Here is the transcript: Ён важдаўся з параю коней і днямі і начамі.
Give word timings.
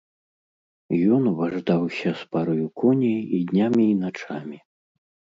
Ён 1.17 1.23
важдаўся 1.41 2.13
з 2.21 2.25
параю 2.35 2.65
коней 2.83 3.19
і 3.41 3.43
днямі 3.51 3.85
і 3.91 3.99
начамі. 4.05 4.57